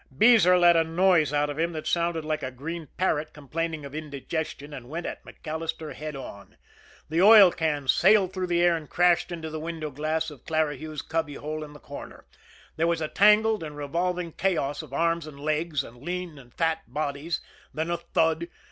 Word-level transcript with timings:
Beezer 0.17 0.57
let 0.57 0.75
a 0.75 0.83
noise 0.83 1.31
out 1.31 1.51
of 1.51 1.59
him 1.59 1.73
that 1.73 1.85
sounded 1.85 2.25
like 2.25 2.41
a 2.41 2.49
green 2.49 2.87
parrot 2.97 3.33
complaining 3.33 3.85
of 3.85 3.93
indigestion, 3.93 4.73
and 4.73 4.89
went 4.89 5.05
at 5.05 5.23
MacAllister 5.23 5.93
head 5.93 6.15
on. 6.15 6.57
The 7.09 7.21
oil 7.21 7.51
can 7.51 7.87
sailed 7.87 8.33
through 8.33 8.47
the 8.47 8.63
air 8.63 8.75
and 8.75 8.89
crashed 8.89 9.31
into 9.31 9.51
the 9.51 9.59
window 9.59 9.91
glass 9.91 10.31
of 10.31 10.43
Clarihue's 10.43 11.03
cubby 11.03 11.35
hole 11.35 11.63
in 11.63 11.73
the 11.73 11.79
corner. 11.79 12.25
There 12.77 12.87
was 12.87 12.99
a 13.01 13.09
tangled 13.09 13.61
and 13.61 13.77
revolving 13.77 14.31
chaos 14.31 14.81
of 14.81 14.91
arms 14.91 15.27
and 15.27 15.39
legs, 15.39 15.83
and 15.83 15.97
lean 15.97 16.39
and 16.39 16.51
fat 16.51 16.79
bodies. 16.87 17.39
Then 17.71 17.91
a 17.91 17.97
thud. 17.97 18.47